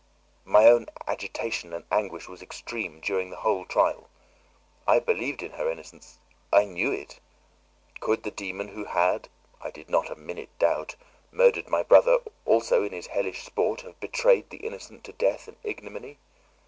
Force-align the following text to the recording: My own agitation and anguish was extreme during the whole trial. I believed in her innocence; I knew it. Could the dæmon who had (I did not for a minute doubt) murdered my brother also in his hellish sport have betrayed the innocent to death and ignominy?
My 0.45 0.65
own 0.65 0.87
agitation 1.05 1.73
and 1.73 1.85
anguish 1.91 2.27
was 2.27 2.41
extreme 2.41 3.01
during 3.01 3.29
the 3.29 3.35
whole 3.45 3.65
trial. 3.67 4.09
I 4.87 4.97
believed 4.97 5.43
in 5.43 5.51
her 5.51 5.69
innocence; 5.69 6.17
I 6.51 6.65
knew 6.65 6.91
it. 6.91 7.19
Could 7.99 8.23
the 8.23 8.31
dæmon 8.31 8.69
who 8.73 8.85
had 8.85 9.29
(I 9.61 9.69
did 9.69 9.91
not 9.91 10.07
for 10.07 10.13
a 10.13 10.15
minute 10.15 10.49
doubt) 10.57 10.95
murdered 11.31 11.69
my 11.69 11.83
brother 11.83 12.17
also 12.45 12.81
in 12.83 12.93
his 12.93 13.05
hellish 13.13 13.43
sport 13.45 13.81
have 13.81 13.99
betrayed 13.99 14.49
the 14.49 14.65
innocent 14.65 15.03
to 15.03 15.11
death 15.13 15.47
and 15.47 15.57
ignominy? 15.63 16.17